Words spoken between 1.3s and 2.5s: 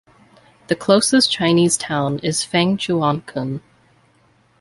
Chinese town is